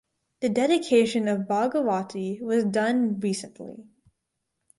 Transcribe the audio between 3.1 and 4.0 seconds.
recently.